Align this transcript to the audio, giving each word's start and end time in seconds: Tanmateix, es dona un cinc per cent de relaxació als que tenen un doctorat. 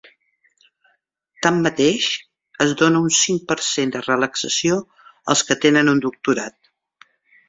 Tanmateix, 1.45 2.07
es 2.65 2.73
dona 2.81 3.01
un 3.07 3.11
cinc 3.17 3.45
per 3.51 3.57
cent 3.65 3.93
de 3.97 4.01
relaxació 4.05 4.79
als 5.35 5.45
que 5.51 5.59
tenen 5.67 5.93
un 5.93 6.03
doctorat. 6.07 6.59